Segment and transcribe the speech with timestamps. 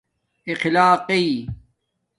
[0.51, 1.27] اخلاقݵ